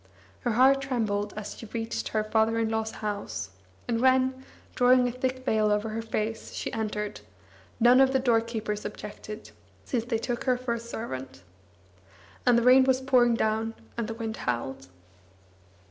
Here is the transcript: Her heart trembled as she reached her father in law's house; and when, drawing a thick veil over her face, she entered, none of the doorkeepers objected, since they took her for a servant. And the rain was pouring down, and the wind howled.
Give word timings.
Her 0.39 0.53
heart 0.53 0.81
trembled 0.81 1.31
as 1.37 1.55
she 1.55 1.67
reached 1.67 2.07
her 2.07 2.23
father 2.23 2.57
in 2.57 2.69
law's 2.69 2.89
house; 3.05 3.51
and 3.87 4.01
when, 4.01 4.43
drawing 4.73 5.07
a 5.07 5.11
thick 5.11 5.45
veil 5.45 5.69
over 5.71 5.89
her 5.89 6.01
face, 6.01 6.53
she 6.53 6.73
entered, 6.73 7.21
none 7.79 8.01
of 8.01 8.11
the 8.11 8.17
doorkeepers 8.17 8.83
objected, 8.83 9.51
since 9.85 10.05
they 10.05 10.17
took 10.17 10.45
her 10.45 10.57
for 10.57 10.73
a 10.73 10.79
servant. 10.79 11.43
And 12.47 12.57
the 12.57 12.63
rain 12.63 12.83
was 12.83 12.99
pouring 12.99 13.35
down, 13.35 13.75
and 13.95 14.07
the 14.07 14.15
wind 14.15 14.37
howled. 14.37 14.87